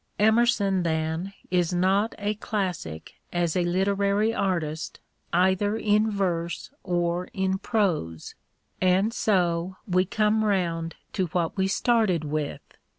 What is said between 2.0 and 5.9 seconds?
a classic as a literary artist either